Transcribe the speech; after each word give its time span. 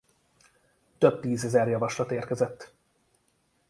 Több 0.97 1.19
tízezer 1.21 1.67
javaslat 1.67 2.11
érkezett. 2.11 2.73